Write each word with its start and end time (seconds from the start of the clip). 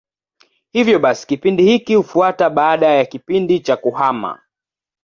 Hivyo 0.71 0.99
basi 0.99 1.27
kipindi 1.27 1.63
hiki 1.63 1.95
hufuata 1.95 2.49
baada 2.49 2.87
ya 2.87 3.05
kipindi 3.05 3.59
cha 3.59 3.77
kuhama. 3.77 4.39